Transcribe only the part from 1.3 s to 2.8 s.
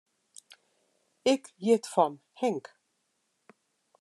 Ik hjit fan Henk.